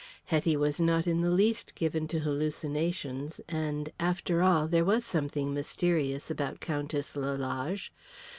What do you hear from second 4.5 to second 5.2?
there was